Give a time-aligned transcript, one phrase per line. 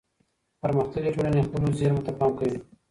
[0.61, 2.57] پرمختللې ټولني خپلو زیرمو ته پام کوي.